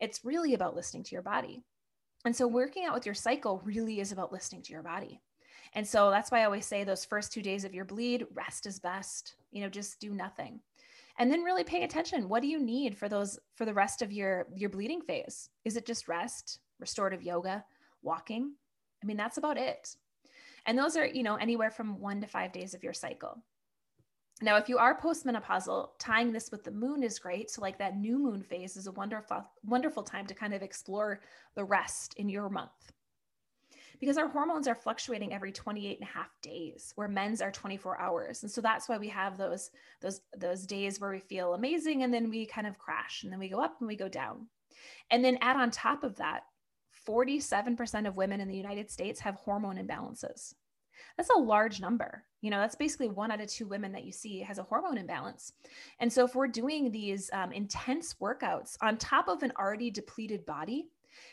It's 0.00 0.24
really 0.24 0.52
about 0.54 0.74
listening 0.74 1.04
to 1.04 1.12
your 1.12 1.22
body 1.22 1.64
and 2.24 2.34
so 2.34 2.46
working 2.46 2.84
out 2.84 2.94
with 2.94 3.06
your 3.06 3.14
cycle 3.14 3.60
really 3.64 4.00
is 4.00 4.12
about 4.12 4.32
listening 4.32 4.62
to 4.62 4.72
your 4.72 4.82
body. 4.82 5.20
And 5.74 5.86
so 5.86 6.10
that's 6.10 6.30
why 6.30 6.40
I 6.40 6.44
always 6.44 6.66
say 6.66 6.84
those 6.84 7.04
first 7.04 7.32
two 7.32 7.42
days 7.42 7.64
of 7.64 7.74
your 7.74 7.84
bleed, 7.84 8.26
rest 8.34 8.66
is 8.66 8.78
best. 8.78 9.36
You 9.50 9.62
know, 9.62 9.68
just 9.68 10.00
do 10.00 10.12
nothing. 10.12 10.60
And 11.18 11.30
then 11.30 11.42
really 11.42 11.64
pay 11.64 11.84
attention. 11.84 12.28
What 12.28 12.42
do 12.42 12.48
you 12.48 12.58
need 12.58 12.96
for 12.96 13.08
those 13.08 13.38
for 13.54 13.64
the 13.64 13.74
rest 13.74 14.02
of 14.02 14.12
your 14.12 14.46
your 14.54 14.70
bleeding 14.70 15.00
phase? 15.00 15.50
Is 15.64 15.76
it 15.76 15.86
just 15.86 16.08
rest, 16.08 16.58
restorative 16.78 17.22
yoga, 17.22 17.64
walking? 18.02 18.54
I 19.02 19.06
mean, 19.06 19.16
that's 19.16 19.38
about 19.38 19.58
it. 19.58 19.96
And 20.66 20.78
those 20.78 20.96
are, 20.96 21.06
you 21.06 21.22
know, 21.22 21.36
anywhere 21.36 21.70
from 21.70 21.98
1 21.98 22.20
to 22.20 22.26
5 22.28 22.52
days 22.52 22.72
of 22.72 22.84
your 22.84 22.92
cycle. 22.92 23.42
Now, 24.40 24.56
if 24.56 24.68
you 24.68 24.78
are 24.78 24.98
postmenopausal, 24.98 25.90
tying 25.98 26.32
this 26.32 26.50
with 26.50 26.64
the 26.64 26.70
moon 26.70 27.02
is 27.02 27.18
great. 27.18 27.50
So, 27.50 27.60
like 27.60 27.78
that 27.78 27.96
new 27.96 28.18
moon 28.18 28.42
phase 28.42 28.76
is 28.76 28.86
a 28.86 28.92
wonderful, 28.92 29.44
wonderful 29.64 30.02
time 30.02 30.26
to 30.26 30.34
kind 30.34 30.54
of 30.54 30.62
explore 30.62 31.20
the 31.54 31.64
rest 31.64 32.14
in 32.16 32.28
your 32.28 32.48
month. 32.48 32.70
Because 34.00 34.18
our 34.18 34.26
hormones 34.26 34.66
are 34.66 34.74
fluctuating 34.74 35.32
every 35.32 35.52
28 35.52 36.00
and 36.00 36.08
a 36.08 36.12
half 36.12 36.30
days, 36.42 36.92
where 36.96 37.06
men's 37.06 37.40
are 37.40 37.52
24 37.52 38.00
hours. 38.00 38.42
And 38.42 38.50
so 38.50 38.60
that's 38.60 38.88
why 38.88 38.98
we 38.98 39.08
have 39.10 39.38
those, 39.38 39.70
those, 40.00 40.22
those 40.36 40.66
days 40.66 41.00
where 41.00 41.12
we 41.12 41.20
feel 41.20 41.54
amazing 41.54 42.02
and 42.02 42.12
then 42.12 42.28
we 42.28 42.44
kind 42.46 42.66
of 42.66 42.78
crash 42.78 43.22
and 43.22 43.30
then 43.30 43.38
we 43.38 43.48
go 43.48 43.60
up 43.60 43.76
and 43.78 43.86
we 43.86 43.94
go 43.94 44.08
down. 44.08 44.48
And 45.12 45.24
then 45.24 45.38
add 45.40 45.56
on 45.56 45.70
top 45.70 46.02
of 46.02 46.16
that, 46.16 46.42
47% 47.06 48.08
of 48.08 48.16
women 48.16 48.40
in 48.40 48.48
the 48.48 48.56
United 48.56 48.90
States 48.90 49.20
have 49.20 49.36
hormone 49.36 49.76
imbalances 49.76 50.54
that's 51.16 51.30
a 51.30 51.38
large 51.38 51.80
number. 51.80 52.24
You 52.40 52.50
know, 52.50 52.58
that's 52.58 52.74
basically 52.74 53.08
one 53.08 53.30
out 53.30 53.40
of 53.40 53.48
two 53.48 53.66
women 53.66 53.92
that 53.92 54.04
you 54.04 54.12
see 54.12 54.40
has 54.40 54.58
a 54.58 54.62
hormone 54.62 54.98
imbalance. 54.98 55.52
And 56.00 56.12
so, 56.12 56.24
if 56.24 56.34
we're 56.34 56.48
doing 56.48 56.90
these 56.90 57.30
um, 57.32 57.52
intense 57.52 58.14
workouts 58.20 58.76
on 58.80 58.96
top 58.96 59.28
of 59.28 59.42
an 59.42 59.52
already 59.58 59.90
depleted 59.90 60.44
body, 60.44 60.88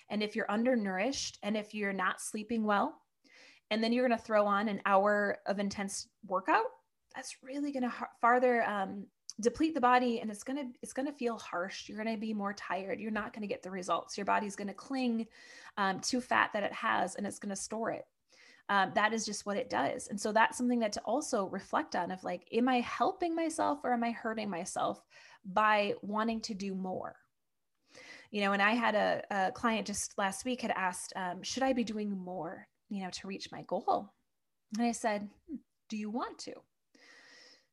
and 0.10 0.22
if 0.22 0.36
you're 0.36 0.50
undernourished 0.52 1.40
and 1.44 1.58
if 1.58 1.74
you're 1.74 1.94
not 1.94 2.22
sleeping 2.22 2.64
well, 2.64 3.02
and 3.72 3.84
then 3.84 3.94
you're 3.94 4.08
going 4.08 4.18
to 4.18 4.24
throw 4.24 4.46
on 4.46 4.68
an 4.68 4.82
hour 4.86 5.38
of 5.46 5.60
intense 5.60 6.08
workout, 6.28 6.66
that's 7.16 7.38
really 7.44 7.72
going 7.72 7.84
to 7.84 7.90
ha- 7.90 8.10
farther 8.22 8.64
um, 8.64 9.06
deplete 9.40 9.74
the 9.74 9.82
body 9.82 10.20
and 10.20 10.30
it's 10.30 10.44
going 10.44 10.58
to 10.58 10.78
it's 10.82 10.94
going 10.94 11.06
to 11.06 11.14
feel 11.14 11.38
harsh 11.38 11.88
you're 11.88 12.02
going 12.02 12.14
to 12.14 12.20
be 12.20 12.34
more 12.34 12.54
tired 12.54 13.00
you're 13.00 13.12
not 13.12 13.32
going 13.34 13.42
to 13.42 13.48
get 13.48 13.64
the 13.64 13.72
results 13.72 14.18
your 14.18 14.26
body's 14.26 14.56
going 14.56 14.68
to 14.68 14.74
cling 14.74 15.26
um, 15.78 16.00
to 16.02 16.20
fat 16.20 16.50
that 16.54 16.64
it 16.64 16.74
has 16.74 17.16
and 17.16 17.26
it's 17.26 17.40
going 17.40 17.50
to 17.50 17.56
store 17.56 17.92
it 17.92 18.06
um, 18.70 18.92
that 18.94 19.14
is 19.14 19.26
just 19.26 19.46
what 19.46 19.58
it 19.58 19.70
does. 19.70 20.08
And 20.08 20.22
so 20.22 20.32
that's 20.32 20.58
something 20.58 20.80
that 20.80 20.94
to 20.94 21.02
also 21.02 21.46
reflect 21.48 21.96
on 21.96 22.12
of 22.12 22.24
like 22.24 22.48
am 22.54 22.70
i 22.70 22.80
helping 22.82 23.36
myself 23.36 23.80
or 23.84 23.92
am 23.94 24.04
i 24.04 24.12
hurting 24.12 24.50
myself 24.50 25.04
by 25.44 25.96
wanting 26.02 26.42
to 26.42 26.54
do 26.54 26.76
more? 26.76 27.16
You 28.32 28.42
know 28.42 28.54
and 28.54 28.62
i 28.62 28.72
had 28.72 28.96
a, 28.96 29.24
a 29.32 29.52
client 29.52 29.88
just 29.88 30.14
last 30.18 30.46
week 30.46 30.62
had 30.62 30.72
asked 30.72 31.14
um, 31.16 31.42
should 31.42 31.64
i 31.64 31.74
be 31.74 31.84
doing 31.84 32.12
more 32.12 32.68
you 32.90 33.04
know 33.04 33.10
to 33.10 33.28
reach 33.28 33.52
my 33.52 33.64
goal? 33.64 34.14
And 34.78 34.86
i 34.86 34.92
said 34.92 35.28
hmm, 35.50 35.58
do 35.90 35.98
you 35.98 36.10
want 36.12 36.38
to? 36.40 36.54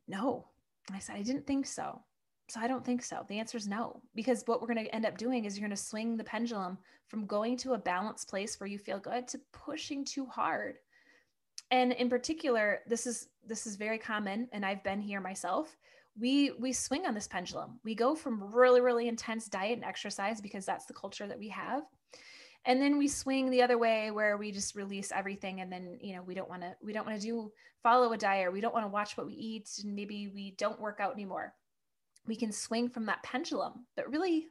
No. 0.08 0.46
I 0.92 1.00
said 1.00 1.16
i 1.16 1.22
didn't 1.22 1.46
think 1.46 1.66
so. 1.66 2.00
So 2.48 2.60
I 2.60 2.68
don't 2.68 2.84
think 2.84 3.02
so. 3.02 3.26
The 3.28 3.40
answer 3.40 3.58
is 3.58 3.66
no, 3.66 4.00
because 4.14 4.44
what 4.46 4.60
we're 4.60 4.72
going 4.72 4.86
to 4.86 4.94
end 4.94 5.04
up 5.04 5.18
doing 5.18 5.44
is 5.44 5.58
you're 5.58 5.66
going 5.66 5.76
to 5.76 5.82
swing 5.82 6.16
the 6.16 6.22
pendulum 6.22 6.78
from 7.08 7.26
going 7.26 7.56
to 7.58 7.72
a 7.72 7.78
balanced 7.78 8.28
place 8.28 8.60
where 8.60 8.68
you 8.68 8.78
feel 8.78 9.00
good 9.00 9.26
to 9.28 9.40
pushing 9.52 10.04
too 10.04 10.26
hard 10.26 10.76
and 11.70 11.92
in 11.92 12.08
particular 12.08 12.80
this 12.86 13.06
is 13.06 13.28
this 13.46 13.66
is 13.66 13.76
very 13.76 13.98
common 13.98 14.48
and 14.52 14.64
i've 14.64 14.82
been 14.84 15.00
here 15.00 15.20
myself. 15.20 15.76
We 16.18 16.52
we 16.58 16.72
swing 16.72 17.04
on 17.04 17.14
this 17.14 17.28
pendulum. 17.28 17.78
We 17.84 17.94
go 17.94 18.14
from 18.14 18.54
really 18.54 18.80
really 18.80 19.06
intense 19.08 19.48
diet 19.48 19.74
and 19.74 19.84
exercise 19.84 20.40
because 20.40 20.64
that's 20.64 20.86
the 20.86 20.94
culture 20.94 21.26
that 21.26 21.38
we 21.38 21.48
have. 21.50 21.82
And 22.64 22.80
then 22.80 22.98
we 22.98 23.06
swing 23.06 23.50
the 23.50 23.62
other 23.62 23.78
way 23.78 24.10
where 24.10 24.36
we 24.36 24.50
just 24.50 24.74
release 24.74 25.12
everything 25.12 25.60
and 25.60 25.70
then 25.70 25.98
you 26.00 26.16
know 26.16 26.22
we 26.22 26.34
don't 26.34 26.48
want 26.48 26.62
to 26.62 26.74
we 26.82 26.92
don't 26.92 27.06
want 27.06 27.20
to 27.20 27.26
do 27.26 27.52
follow 27.82 28.12
a 28.12 28.16
diet. 28.16 28.46
Or 28.46 28.50
we 28.50 28.62
don't 28.62 28.74
want 28.74 28.86
to 28.86 28.92
watch 28.92 29.16
what 29.16 29.26
we 29.26 29.34
eat 29.34 29.68
and 29.84 29.94
maybe 29.94 30.28
we 30.28 30.52
don't 30.52 30.80
work 30.80 31.00
out 31.00 31.12
anymore. 31.12 31.52
We 32.26 32.36
can 32.36 32.50
swing 32.50 32.88
from 32.88 33.06
that 33.06 33.22
pendulum 33.22 33.86
but 33.94 34.10
really 34.10 34.46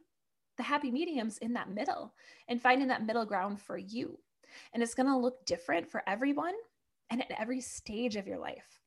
the 0.56 0.62
happy 0.62 0.90
medium's 0.90 1.38
in 1.38 1.52
that 1.54 1.70
middle 1.70 2.14
and 2.48 2.62
finding 2.62 2.88
that 2.88 3.04
middle 3.04 3.26
ground 3.26 3.60
for 3.60 3.76
you. 3.76 4.18
And 4.72 4.82
it's 4.82 4.94
going 4.94 5.08
to 5.08 5.18
look 5.18 5.44
different 5.44 5.90
for 5.90 6.02
everyone 6.06 6.54
and 7.10 7.20
at 7.20 7.40
every 7.40 7.60
stage 7.60 8.16
of 8.16 8.26
your 8.26 8.38
life 8.38 8.80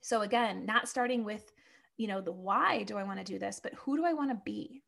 so 0.00 0.22
again 0.22 0.64
not 0.66 0.88
starting 0.88 1.24
with 1.24 1.52
you 1.96 2.06
know 2.06 2.20
the 2.20 2.32
why 2.32 2.82
do 2.82 2.96
i 2.96 3.02
want 3.02 3.18
to 3.18 3.24
do 3.24 3.38
this 3.38 3.60
but 3.62 3.74
who 3.74 3.96
do 3.96 4.04
i 4.04 4.12
want 4.12 4.30
to 4.30 4.42
be 4.44 4.82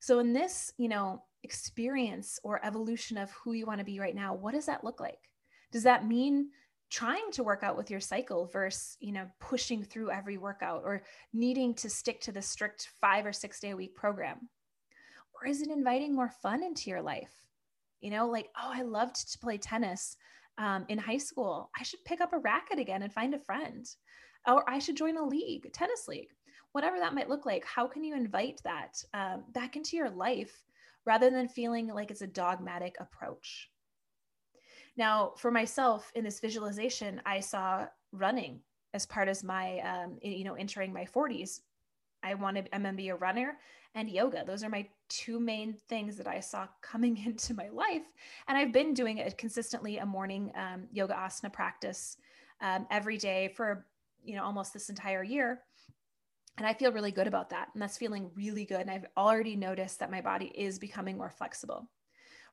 so 0.00 0.18
in 0.18 0.32
this 0.32 0.72
you 0.76 0.88
know 0.88 1.22
experience 1.44 2.40
or 2.42 2.64
evolution 2.64 3.16
of 3.18 3.30
who 3.30 3.52
you 3.52 3.66
want 3.66 3.78
to 3.78 3.84
be 3.84 4.00
right 4.00 4.14
now, 4.14 4.34
what 4.34 4.54
does 4.54 4.66
that 4.66 4.82
look 4.82 4.98
like? 4.98 5.30
Does 5.70 5.84
that 5.84 6.06
mean 6.06 6.48
trying 6.90 7.30
to 7.32 7.44
work 7.44 7.62
out 7.62 7.76
with 7.76 7.90
your 7.90 8.00
cycle 8.00 8.46
versus, 8.46 8.96
you 9.00 9.12
know, 9.12 9.26
pushing 9.40 9.82
through 9.82 10.10
every 10.10 10.38
workout 10.38 10.82
or 10.84 11.02
needing 11.32 11.74
to 11.74 11.90
stick 11.90 12.20
to 12.22 12.32
the 12.32 12.42
strict 12.42 12.88
5 13.00 13.26
or 13.26 13.32
6 13.32 13.60
day 13.60 13.70
a 13.70 13.76
week 13.76 13.94
program? 13.94 14.48
Or 15.40 15.46
is 15.46 15.60
it 15.60 15.70
inviting 15.70 16.14
more 16.14 16.30
fun 16.42 16.62
into 16.62 16.90
your 16.90 17.02
life? 17.02 17.32
You 18.00 18.10
know, 18.10 18.28
like, 18.28 18.48
oh, 18.56 18.70
I 18.72 18.82
loved 18.82 19.32
to 19.32 19.38
play 19.38 19.58
tennis 19.58 20.16
um, 20.58 20.84
in 20.88 20.98
high 20.98 21.18
school. 21.18 21.70
I 21.78 21.82
should 21.82 22.04
pick 22.04 22.20
up 22.20 22.32
a 22.32 22.38
racket 22.38 22.78
again 22.78 23.02
and 23.02 23.12
find 23.12 23.34
a 23.34 23.38
friend. 23.38 23.86
Or 24.46 24.68
I 24.68 24.78
should 24.78 24.96
join 24.96 25.16
a 25.16 25.24
league, 25.24 25.72
tennis 25.72 26.06
league, 26.06 26.28
whatever 26.72 26.98
that 26.98 27.14
might 27.14 27.30
look 27.30 27.46
like. 27.46 27.64
How 27.64 27.86
can 27.86 28.04
you 28.04 28.14
invite 28.14 28.60
that 28.64 29.02
um, 29.14 29.44
back 29.52 29.76
into 29.76 29.96
your 29.96 30.10
life 30.10 30.54
rather 31.06 31.30
than 31.30 31.48
feeling 31.48 31.88
like 31.88 32.10
it's 32.10 32.22
a 32.22 32.26
dogmatic 32.26 32.96
approach. 32.98 33.70
Now, 34.96 35.32
for 35.36 35.50
myself 35.50 36.10
in 36.14 36.24
this 36.24 36.40
visualization, 36.40 37.20
I 37.26 37.40
saw 37.40 37.86
running 38.12 38.60
as 38.94 39.06
part 39.06 39.28
of 39.28 39.42
my, 39.42 39.80
um, 39.80 40.18
you 40.22 40.44
know, 40.44 40.54
entering 40.54 40.92
my 40.92 41.04
40s. 41.04 41.60
I 42.24 42.34
wanted, 42.34 42.68
I'm 42.72 42.82
going 42.82 42.94
to 42.94 42.96
be 42.96 43.10
a 43.10 43.16
runner 43.16 43.58
and 43.94 44.10
yoga. 44.10 44.44
Those 44.44 44.64
are 44.64 44.68
my 44.68 44.88
two 45.08 45.38
main 45.38 45.74
things 45.88 46.16
that 46.16 46.26
I 46.26 46.40
saw 46.40 46.66
coming 46.80 47.16
into 47.26 47.54
my 47.54 47.68
life. 47.68 48.02
And 48.48 48.58
I've 48.58 48.72
been 48.72 48.94
doing 48.94 49.18
it 49.18 49.38
consistently 49.38 49.98
a 49.98 50.06
morning 50.06 50.50
um, 50.56 50.88
yoga 50.92 51.14
asana 51.14 51.52
practice 51.52 52.16
um, 52.60 52.86
every 52.90 53.18
day 53.18 53.52
for, 53.56 53.86
you 54.24 54.34
know, 54.34 54.44
almost 54.44 54.72
this 54.72 54.88
entire 54.88 55.22
year. 55.22 55.60
And 56.56 56.66
I 56.66 56.72
feel 56.72 56.92
really 56.92 57.10
good 57.10 57.26
about 57.26 57.50
that. 57.50 57.68
And 57.74 57.82
that's 57.82 57.98
feeling 57.98 58.30
really 58.34 58.64
good. 58.64 58.80
And 58.80 58.90
I've 58.90 59.06
already 59.16 59.56
noticed 59.56 59.98
that 59.98 60.10
my 60.10 60.20
body 60.20 60.52
is 60.54 60.78
becoming 60.78 61.16
more 61.18 61.30
flexible. 61.30 61.88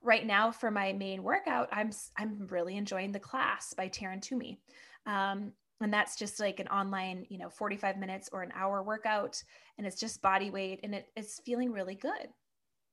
Right 0.03 0.25
now, 0.25 0.51
for 0.51 0.71
my 0.71 0.93
main 0.93 1.21
workout, 1.21 1.69
I'm 1.71 1.91
I'm 2.17 2.47
really 2.49 2.75
enjoying 2.75 3.11
the 3.11 3.19
class 3.19 3.75
by 3.75 3.87
Taryn 3.87 4.19
Toomey. 4.19 4.59
Um, 5.05 5.53
and 5.81 5.93
that's 5.93 6.15
just 6.15 6.39
like 6.39 6.59
an 6.59 6.67
online, 6.67 7.25
you 7.29 7.37
know, 7.37 7.49
45 7.49 7.97
minutes 7.97 8.29
or 8.31 8.43
an 8.43 8.51
hour 8.55 8.83
workout. 8.83 9.41
And 9.77 9.87
it's 9.87 9.99
just 9.99 10.21
body 10.21 10.51
weight 10.51 10.79
and 10.83 10.93
it, 10.93 11.07
it's 11.15 11.41
feeling 11.45 11.71
really 11.71 11.95
good. 11.95 12.29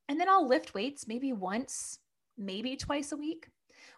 And 0.09 0.19
then 0.19 0.29
I'll 0.29 0.49
lift 0.49 0.75
weights 0.75 1.07
maybe 1.07 1.33
once, 1.33 1.99
maybe 2.37 2.77
twice 2.77 3.13
a 3.13 3.17
week, 3.17 3.49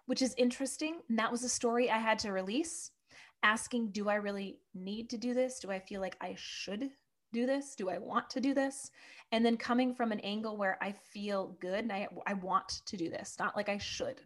which 0.06 0.22
is 0.22 0.34
interesting. 0.36 1.00
And 1.08 1.18
that 1.18 1.30
was 1.30 1.44
a 1.44 1.48
story 1.48 1.88
I 1.88 1.98
had 1.98 2.18
to 2.20 2.32
release 2.32 2.90
asking, 3.42 3.92
do 3.92 4.08
I 4.08 4.16
really 4.16 4.58
need 4.74 5.08
to 5.10 5.18
do 5.18 5.34
this? 5.34 5.60
Do 5.60 5.70
I 5.70 5.78
feel 5.78 6.00
like 6.00 6.16
I 6.20 6.34
should 6.36 6.90
do 7.32 7.46
this? 7.46 7.74
Do 7.76 7.88
I 7.88 7.98
want 7.98 8.28
to 8.30 8.40
do 8.40 8.54
this? 8.54 8.90
And 9.32 9.46
then 9.46 9.56
coming 9.56 9.94
from 9.94 10.10
an 10.12 10.20
angle 10.20 10.56
where 10.56 10.78
I 10.82 10.92
feel 10.92 11.56
good 11.60 11.84
and 11.84 11.92
I, 11.92 12.08
I 12.26 12.34
want 12.34 12.82
to 12.86 12.96
do 12.96 13.08
this, 13.08 13.36
not 13.38 13.56
like 13.56 13.68
I 13.68 13.78
should. 13.78 14.20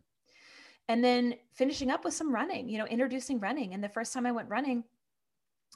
And 0.88 1.02
then 1.02 1.34
finishing 1.54 1.90
up 1.90 2.04
with 2.04 2.14
some 2.14 2.34
running, 2.34 2.68
you 2.68 2.78
know, 2.78 2.86
introducing 2.86 3.40
running. 3.40 3.72
And 3.72 3.82
the 3.82 3.88
first 3.88 4.12
time 4.12 4.26
I 4.26 4.32
went 4.32 4.50
running, 4.50 4.84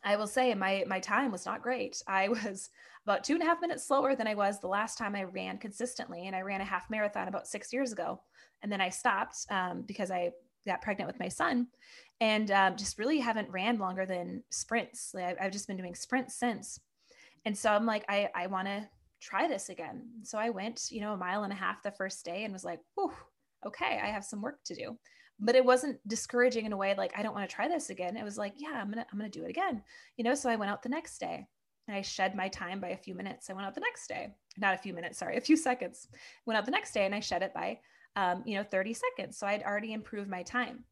I 0.04 0.16
will 0.16 0.26
say 0.26 0.54
my 0.54 0.84
my 0.86 1.00
time 1.00 1.32
was 1.32 1.46
not 1.46 1.62
great. 1.62 2.02
I 2.06 2.28
was 2.44 2.70
about 3.04 3.24
two 3.24 3.34
and 3.34 3.42
a 3.42 3.46
half 3.46 3.60
minutes 3.60 3.86
slower 3.86 4.14
than 4.14 4.26
I 4.26 4.34
was 4.34 4.60
the 4.60 4.68
last 4.68 4.98
time 4.98 5.16
I 5.16 5.24
ran 5.24 5.58
consistently, 5.58 6.26
and 6.26 6.36
I 6.36 6.42
ran 6.42 6.60
a 6.60 6.64
half 6.64 6.90
marathon 6.90 7.28
about 7.28 7.46
six 7.46 7.72
years 7.72 7.92
ago, 7.92 8.20
and 8.62 8.70
then 8.70 8.80
I 8.80 8.90
stopped 8.90 9.46
um, 9.50 9.82
because 9.82 10.10
I 10.10 10.32
got 10.66 10.82
pregnant 10.82 11.08
with 11.08 11.18
my 11.18 11.28
son, 11.28 11.68
and 12.20 12.50
um, 12.50 12.76
just 12.76 12.98
really 12.98 13.18
haven't 13.18 13.50
ran 13.50 13.78
longer 13.78 14.04
than 14.04 14.42
sprints. 14.50 15.12
Like, 15.14 15.40
I've 15.40 15.52
just 15.52 15.66
been 15.66 15.76
doing 15.76 15.94
sprints 15.94 16.34
since. 16.34 16.80
And 17.44 17.56
so 17.56 17.72
I'm 17.72 17.86
like, 17.86 18.04
I, 18.08 18.28
I 18.34 18.46
want 18.48 18.66
to 18.66 18.86
try 19.20 19.48
this 19.48 19.68
again. 19.68 20.02
So 20.22 20.38
I 20.38 20.50
went, 20.50 20.90
you 20.90 21.00
know, 21.00 21.14
a 21.14 21.16
mile 21.16 21.44
and 21.44 21.52
a 21.52 21.56
half 21.56 21.82
the 21.82 21.90
first 21.90 22.24
day 22.24 22.44
and 22.44 22.52
was 22.52 22.64
like, 22.64 22.80
whew, 22.94 23.12
okay, 23.66 24.00
I 24.02 24.06
have 24.08 24.24
some 24.24 24.42
work 24.42 24.58
to 24.64 24.74
do. 24.74 24.98
But 25.40 25.54
it 25.54 25.64
wasn't 25.64 26.00
discouraging 26.08 26.66
in 26.66 26.72
a 26.72 26.76
way 26.76 26.94
like 26.96 27.12
I 27.16 27.22
don't 27.22 27.34
want 27.34 27.48
to 27.48 27.54
try 27.54 27.68
this 27.68 27.90
again. 27.90 28.16
It 28.16 28.24
was 28.24 28.38
like, 28.38 28.54
yeah, 28.56 28.80
I'm 28.80 28.90
gonna 28.90 29.06
I'm 29.12 29.18
gonna 29.18 29.30
do 29.30 29.44
it 29.44 29.50
again. 29.50 29.82
You 30.16 30.24
know, 30.24 30.34
so 30.34 30.50
I 30.50 30.56
went 30.56 30.70
out 30.70 30.82
the 30.82 30.88
next 30.88 31.18
day 31.18 31.46
and 31.86 31.96
I 31.96 32.02
shed 32.02 32.34
my 32.34 32.48
time 32.48 32.80
by 32.80 32.88
a 32.88 32.96
few 32.96 33.14
minutes. 33.14 33.48
I 33.48 33.52
went 33.52 33.66
out 33.66 33.74
the 33.74 33.80
next 33.80 34.08
day, 34.08 34.34
not 34.56 34.74
a 34.74 34.78
few 34.78 34.92
minutes, 34.92 35.18
sorry, 35.18 35.36
a 35.36 35.40
few 35.40 35.56
seconds. 35.56 36.08
Went 36.44 36.58
out 36.58 36.64
the 36.64 36.72
next 36.72 36.92
day 36.92 37.06
and 37.06 37.14
I 37.14 37.20
shed 37.20 37.42
it 37.42 37.54
by 37.54 37.78
um, 38.18 38.42
you 38.44 38.56
know, 38.56 38.64
30 38.64 38.94
seconds. 38.94 39.38
So 39.38 39.46
I'd 39.46 39.62
already 39.62 39.92
improved 39.92 40.28
my 40.28 40.42
time. 40.42 40.84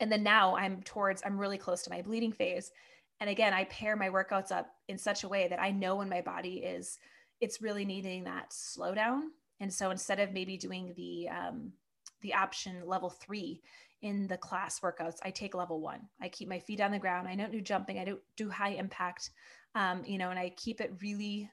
And 0.00 0.10
then 0.10 0.24
now 0.24 0.56
I'm 0.56 0.82
towards, 0.82 1.22
I'm 1.24 1.38
really 1.38 1.56
close 1.58 1.82
to 1.84 1.90
my 1.90 2.02
bleeding 2.02 2.32
phase. 2.32 2.72
And 3.20 3.30
again, 3.30 3.54
I 3.54 3.64
pair 3.64 3.94
my 3.94 4.08
workouts 4.08 4.50
up 4.50 4.66
in 4.88 4.98
such 4.98 5.22
a 5.22 5.28
way 5.28 5.46
that 5.46 5.62
I 5.62 5.70
know 5.70 5.96
when 5.96 6.08
my 6.08 6.20
body 6.20 6.56
is, 6.56 6.98
it's 7.40 7.62
really 7.62 7.84
needing 7.84 8.24
that 8.24 8.50
slowdown. 8.50 9.20
And 9.62 9.72
so 9.72 9.90
instead 9.90 10.18
of 10.18 10.32
maybe 10.32 10.56
doing 10.56 10.92
the, 10.96 11.28
um, 11.28 11.72
the 12.20 12.34
option 12.34 12.82
level 12.84 13.08
three 13.08 13.62
in 14.02 14.26
the 14.26 14.36
class 14.36 14.80
workouts, 14.80 15.18
I 15.22 15.30
take 15.30 15.54
level 15.54 15.80
one. 15.80 16.00
I 16.20 16.28
keep 16.28 16.48
my 16.48 16.58
feet 16.58 16.80
on 16.80 16.90
the 16.90 16.98
ground. 16.98 17.28
I 17.28 17.36
don't 17.36 17.52
do 17.52 17.60
jumping. 17.60 18.00
I 18.00 18.04
don't 18.04 18.20
do 18.36 18.50
high 18.50 18.70
impact, 18.70 19.30
um, 19.76 20.02
you 20.04 20.18
know, 20.18 20.30
and 20.30 20.38
I 20.38 20.52
keep 20.56 20.80
it 20.80 20.92
really 21.00 21.48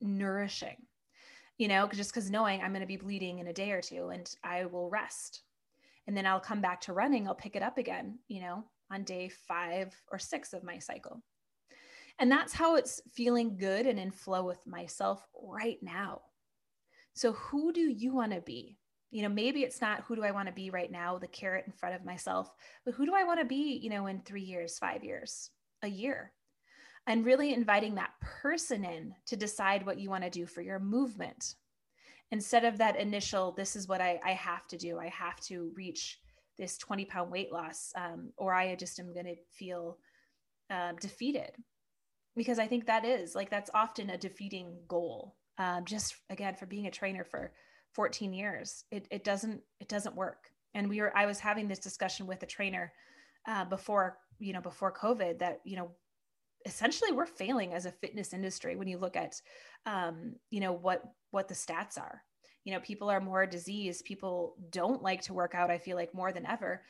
nourishing, 0.00 0.76
you 1.58 1.68
know, 1.68 1.88
just 1.88 2.12
because 2.12 2.28
knowing 2.28 2.60
I'm 2.60 2.72
going 2.72 2.80
to 2.80 2.86
be 2.86 2.96
bleeding 2.96 3.38
in 3.38 3.46
a 3.46 3.52
day 3.52 3.70
or 3.70 3.80
two 3.80 4.08
and 4.08 4.28
I 4.42 4.66
will 4.66 4.90
rest. 4.90 5.42
And 6.08 6.16
then 6.16 6.26
I'll 6.26 6.40
come 6.40 6.60
back 6.60 6.80
to 6.82 6.92
running. 6.92 7.28
I'll 7.28 7.34
pick 7.36 7.54
it 7.54 7.62
up 7.62 7.78
again, 7.78 8.18
you 8.26 8.40
know, 8.40 8.64
on 8.90 9.04
day 9.04 9.28
five 9.28 9.94
or 10.10 10.18
six 10.18 10.52
of 10.52 10.64
my 10.64 10.80
cycle. 10.80 11.22
And 12.18 12.32
that's 12.32 12.52
how 12.52 12.74
it's 12.74 13.00
feeling 13.12 13.56
good 13.56 13.86
and 13.86 13.98
in 13.98 14.10
flow 14.10 14.44
with 14.44 14.66
myself 14.66 15.24
right 15.40 15.78
now. 15.82 16.22
So, 17.18 17.32
who 17.32 17.72
do 17.72 17.80
you 17.80 18.14
want 18.14 18.32
to 18.32 18.40
be? 18.40 18.78
You 19.10 19.22
know, 19.22 19.28
maybe 19.28 19.64
it's 19.64 19.80
not 19.80 20.04
who 20.04 20.14
do 20.14 20.22
I 20.22 20.30
want 20.30 20.46
to 20.46 20.54
be 20.54 20.70
right 20.70 20.88
now, 20.88 21.18
the 21.18 21.26
carrot 21.26 21.64
in 21.66 21.72
front 21.72 21.96
of 21.96 22.04
myself, 22.04 22.54
but 22.84 22.94
who 22.94 23.06
do 23.06 23.12
I 23.12 23.24
want 23.24 23.40
to 23.40 23.44
be, 23.44 23.80
you 23.82 23.90
know, 23.90 24.06
in 24.06 24.20
three 24.20 24.44
years, 24.44 24.78
five 24.78 25.02
years, 25.02 25.50
a 25.82 25.88
year? 25.88 26.32
And 27.08 27.24
really 27.24 27.52
inviting 27.52 27.96
that 27.96 28.12
person 28.20 28.84
in 28.84 29.14
to 29.26 29.36
decide 29.36 29.84
what 29.84 29.98
you 29.98 30.10
want 30.10 30.22
to 30.22 30.30
do 30.30 30.46
for 30.46 30.62
your 30.62 30.78
movement. 30.78 31.56
Instead 32.30 32.64
of 32.64 32.78
that 32.78 33.00
initial, 33.00 33.50
this 33.50 33.74
is 33.74 33.88
what 33.88 34.00
I, 34.00 34.20
I 34.24 34.34
have 34.34 34.68
to 34.68 34.76
do, 34.76 35.00
I 35.00 35.08
have 35.08 35.40
to 35.46 35.72
reach 35.74 36.20
this 36.56 36.78
20 36.78 37.04
pound 37.06 37.32
weight 37.32 37.50
loss 37.52 37.92
um, 37.96 38.32
or 38.36 38.52
i 38.52 38.74
just 38.74 38.98
am 38.98 39.14
going 39.14 39.26
to 39.26 39.36
feel 39.52 39.96
uh, 40.70 40.92
defeated 41.00 41.52
because 42.34 42.58
i 42.58 42.66
think 42.66 42.86
that 42.86 43.04
is 43.04 43.36
like 43.36 43.48
that's 43.48 43.70
often 43.74 44.10
a 44.10 44.18
defeating 44.18 44.76
goal 44.88 45.36
um, 45.58 45.84
just 45.84 46.14
again 46.30 46.54
for 46.54 46.66
being 46.66 46.86
a 46.86 46.90
trainer 46.90 47.24
for 47.24 47.52
14 47.94 48.32
years 48.32 48.84
it, 48.90 49.06
it 49.10 49.24
doesn't 49.24 49.60
it 49.80 49.88
doesn't 49.88 50.16
work. 50.16 50.50
And 50.74 50.88
we 50.88 51.00
were 51.00 51.16
i 51.16 51.26
was 51.26 51.40
having 51.40 51.68
this 51.68 51.78
discussion 51.78 52.26
with 52.26 52.42
a 52.42 52.46
trainer 52.46 52.92
uh, 53.46 53.64
before 53.64 54.18
you 54.38 54.52
know 54.52 54.60
before 54.60 54.92
covid 54.92 55.38
that 55.40 55.60
you 55.64 55.76
know 55.76 55.90
essentially 56.66 57.12
we're 57.12 57.26
failing 57.26 57.72
as 57.72 57.86
a 57.86 57.90
fitness 57.90 58.32
industry 58.32 58.76
when 58.76 58.88
you 58.88 58.98
look 58.98 59.16
at 59.16 59.40
um, 59.86 60.34
you 60.50 60.60
know 60.60 60.72
what 60.72 61.02
what 61.30 61.48
the 61.48 61.54
stats 61.54 61.98
are. 61.98 62.22
You 62.64 62.74
know 62.74 62.80
people 62.80 63.08
are 63.08 63.20
more 63.20 63.46
diseased. 63.46 64.04
People 64.04 64.56
don't 64.70 65.02
like 65.02 65.22
to 65.22 65.34
work 65.34 65.54
out 65.54 65.70
i 65.70 65.78
feel 65.78 65.96
like 65.96 66.14
more 66.14 66.32
than 66.32 66.46
ever. 66.46 66.82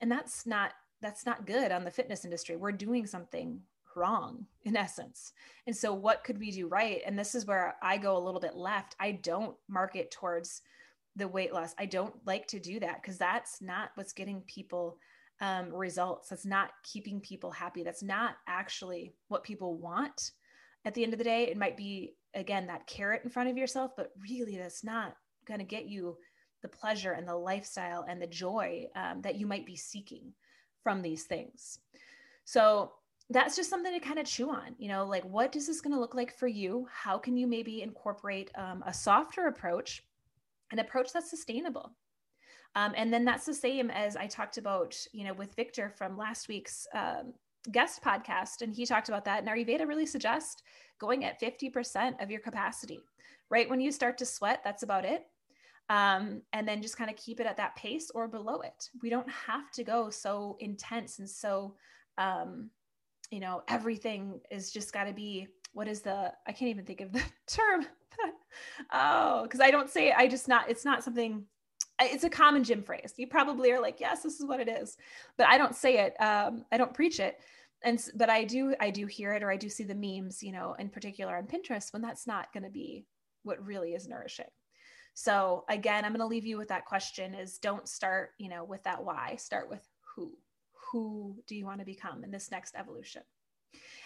And 0.00 0.10
that's 0.10 0.46
not 0.46 0.72
that's 1.02 1.26
not 1.26 1.46
good 1.46 1.72
on 1.72 1.84
the 1.84 1.90
fitness 1.90 2.24
industry. 2.24 2.56
We're 2.56 2.72
doing 2.72 3.06
something 3.06 3.60
wrong 3.96 4.46
in 4.64 4.76
essence. 4.76 5.32
And 5.66 5.76
so 5.76 5.92
what 5.92 6.24
could 6.24 6.38
we 6.38 6.50
do 6.50 6.68
right? 6.68 7.00
And 7.06 7.18
this 7.18 7.34
is 7.34 7.46
where 7.46 7.76
i 7.82 7.96
go 7.96 8.16
a 8.16 8.24
little 8.24 8.40
bit 8.40 8.56
left. 8.56 8.96
I 9.00 9.12
don't 9.12 9.56
market 9.68 10.10
towards 10.10 10.62
the 11.16 11.28
weight 11.28 11.52
loss. 11.52 11.74
I 11.78 11.86
don't 11.86 12.14
like 12.26 12.46
to 12.48 12.60
do 12.60 12.78
that 12.80 13.02
because 13.02 13.18
that's 13.18 13.62
not 13.62 13.90
what's 13.94 14.12
getting 14.12 14.42
people 14.42 14.98
um, 15.40 15.72
results. 15.72 16.28
That's 16.28 16.46
not 16.46 16.70
keeping 16.82 17.20
people 17.20 17.50
happy. 17.50 17.82
That's 17.82 18.02
not 18.02 18.36
actually 18.46 19.14
what 19.28 19.44
people 19.44 19.76
want. 19.76 20.32
At 20.84 20.94
the 20.94 21.02
end 21.02 21.12
of 21.12 21.18
the 21.18 21.24
day 21.24 21.44
it 21.44 21.56
might 21.56 21.76
be 21.76 22.14
again 22.34 22.66
that 22.66 22.86
carrot 22.86 23.22
in 23.24 23.30
front 23.30 23.48
of 23.48 23.56
yourself 23.56 23.92
but 23.96 24.10
really 24.20 24.58
that's 24.58 24.84
not 24.84 25.16
going 25.46 25.58
to 25.58 25.64
get 25.64 25.86
you 25.86 26.16
the 26.62 26.68
pleasure 26.68 27.12
and 27.12 27.26
the 27.26 27.34
lifestyle 27.34 28.04
and 28.08 28.20
the 28.20 28.26
joy 28.26 28.86
um, 28.94 29.22
that 29.22 29.36
you 29.36 29.46
might 29.46 29.66
be 29.66 29.76
seeking 29.76 30.32
from 30.82 31.02
these 31.02 31.24
things. 31.24 31.78
So 32.44 32.92
that's 33.30 33.56
just 33.56 33.70
something 33.70 33.92
to 33.92 34.00
kind 34.00 34.18
of 34.18 34.26
chew 34.26 34.50
on 34.50 34.74
you 34.78 34.88
know 34.88 35.04
like 35.04 35.24
what 35.24 35.56
is 35.56 35.66
this 35.66 35.80
going 35.80 35.94
to 35.94 36.00
look 36.00 36.14
like 36.14 36.36
for 36.36 36.46
you 36.46 36.86
how 36.92 37.18
can 37.18 37.36
you 37.36 37.46
maybe 37.46 37.82
incorporate 37.82 38.50
um, 38.56 38.82
a 38.86 38.92
softer 38.94 39.46
approach 39.46 40.04
an 40.72 40.78
approach 40.78 41.12
that's 41.12 41.30
sustainable 41.30 41.92
Um, 42.76 42.92
and 42.94 43.12
then 43.12 43.24
that's 43.24 43.46
the 43.46 43.54
same 43.54 43.90
as 43.90 44.16
I 44.16 44.26
talked 44.26 44.58
about, 44.58 44.94
you 45.12 45.24
know, 45.24 45.32
with 45.32 45.54
Victor 45.54 45.90
from 45.96 46.18
last 46.18 46.46
week's 46.46 46.86
um, 46.94 47.32
guest 47.72 48.02
podcast. 48.02 48.60
And 48.60 48.74
he 48.74 48.84
talked 48.84 49.08
about 49.08 49.24
that. 49.24 49.38
And 49.40 49.48
Ayurveda 49.48 49.88
really 49.88 50.04
suggests 50.04 50.62
going 51.00 51.24
at 51.24 51.40
50% 51.40 52.22
of 52.22 52.30
your 52.30 52.40
capacity. 52.40 53.00
Right 53.50 53.70
when 53.70 53.80
you 53.80 53.90
start 53.92 54.18
to 54.18 54.26
sweat, 54.26 54.60
that's 54.62 54.82
about 54.82 55.06
it. 55.06 55.22
Um, 55.88 56.42
and 56.52 56.68
then 56.68 56.82
just 56.82 56.98
kind 56.98 57.08
of 57.08 57.16
keep 57.16 57.40
it 57.40 57.46
at 57.46 57.56
that 57.56 57.76
pace 57.76 58.10
or 58.14 58.28
below 58.28 58.60
it. 58.60 58.90
We 59.02 59.08
don't 59.08 59.30
have 59.30 59.70
to 59.72 59.84
go 59.84 60.10
so 60.10 60.56
intense 60.60 61.18
and 61.18 61.30
so, 61.30 61.76
um, 62.18 62.70
you 63.30 63.40
know, 63.40 63.62
everything 63.68 64.40
is 64.50 64.70
just 64.70 64.92
got 64.92 65.04
to 65.04 65.12
be 65.12 65.48
what 65.72 65.88
is 65.88 66.00
the, 66.00 66.32
I 66.46 66.52
can't 66.52 66.70
even 66.70 66.84
think 66.84 67.00
of 67.00 67.12
the 67.12 67.22
term. 67.46 67.86
oh, 68.92 69.42
because 69.42 69.60
I 69.60 69.70
don't 69.70 69.90
say. 69.90 70.12
I 70.12 70.26
just 70.26 70.48
not, 70.48 70.70
it's 70.70 70.84
not 70.84 71.04
something 71.04 71.44
it's 72.00 72.24
a 72.24 72.30
common 72.30 72.62
gym 72.62 72.82
phrase. 72.82 73.14
You 73.16 73.26
probably 73.26 73.72
are 73.72 73.80
like, 73.80 74.00
yes, 74.00 74.22
this 74.22 74.38
is 74.40 74.46
what 74.46 74.60
it 74.60 74.68
is, 74.68 74.96
but 75.38 75.46
I 75.46 75.58
don't 75.58 75.74
say 75.74 75.98
it. 75.98 76.14
Um, 76.20 76.64
I 76.70 76.76
don't 76.76 76.92
preach 76.92 77.20
it. 77.20 77.38
And, 77.82 78.02
but 78.14 78.30
I 78.30 78.44
do, 78.44 78.74
I 78.80 78.90
do 78.90 79.06
hear 79.06 79.32
it, 79.32 79.42
or 79.42 79.50
I 79.50 79.56
do 79.56 79.68
see 79.68 79.84
the 79.84 79.94
memes, 79.94 80.42
you 80.42 80.52
know, 80.52 80.74
in 80.78 80.88
particular 80.88 81.36
on 81.36 81.46
Pinterest 81.46 81.92
when 81.92 82.02
that's 82.02 82.26
not 82.26 82.52
going 82.52 82.64
to 82.64 82.70
be 82.70 83.06
what 83.44 83.64
really 83.64 83.92
is 83.92 84.08
nourishing. 84.08 84.46
So 85.14 85.64
again, 85.68 86.04
I'm 86.04 86.12
going 86.12 86.20
to 86.20 86.26
leave 86.26 86.44
you 86.44 86.58
with 86.58 86.68
that 86.68 86.84
question 86.84 87.34
is 87.34 87.58
don't 87.58 87.88
start, 87.88 88.30
you 88.38 88.48
know, 88.48 88.64
with 88.64 88.82
that 88.84 89.02
why, 89.02 89.36
start 89.36 89.70
with 89.70 89.86
who, 90.14 90.32
who 90.90 91.36
do 91.46 91.56
you 91.56 91.64
want 91.64 91.80
to 91.80 91.86
become 91.86 92.24
in 92.24 92.30
this 92.30 92.50
next 92.50 92.74
evolution? 92.76 93.22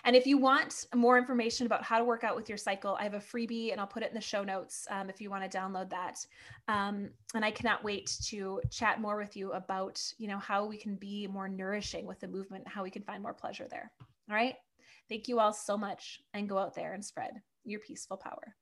And 0.04 0.16
if 0.16 0.26
you 0.26 0.38
want 0.38 0.86
more 0.94 1.18
information 1.18 1.66
about 1.66 1.84
how 1.84 1.98
to 1.98 2.04
work 2.04 2.24
out 2.24 2.34
with 2.34 2.48
your 2.48 2.58
cycle, 2.58 2.96
I 2.98 3.04
have 3.04 3.14
a 3.14 3.18
freebie 3.18 3.70
and 3.70 3.80
I'll 3.80 3.86
put 3.86 4.02
it 4.02 4.08
in 4.08 4.14
the 4.14 4.20
show 4.20 4.42
notes 4.42 4.86
um, 4.90 5.10
if 5.10 5.20
you 5.20 5.30
want 5.30 5.48
to 5.48 5.58
download 5.58 5.90
that. 5.90 6.24
Um, 6.68 7.10
and 7.34 7.44
I 7.44 7.50
cannot 7.50 7.84
wait 7.84 8.18
to 8.24 8.60
chat 8.70 9.00
more 9.00 9.18
with 9.18 9.36
you 9.36 9.52
about, 9.52 10.02
you 10.18 10.26
know, 10.26 10.38
how 10.38 10.64
we 10.64 10.78
can 10.78 10.96
be 10.96 11.26
more 11.26 11.48
nourishing 11.48 12.06
with 12.06 12.20
the 12.20 12.28
movement, 12.28 12.66
how 12.66 12.82
we 12.82 12.90
can 12.90 13.02
find 13.02 13.22
more 13.22 13.34
pleasure 13.34 13.68
there. 13.70 13.92
All 14.30 14.36
right. 14.36 14.54
Thank 15.08 15.28
you 15.28 15.38
all 15.38 15.52
so 15.52 15.76
much 15.76 16.20
and 16.34 16.48
go 16.48 16.56
out 16.56 16.74
there 16.74 16.94
and 16.94 17.04
spread 17.04 17.32
your 17.64 17.80
peaceful 17.80 18.16
power. 18.16 18.56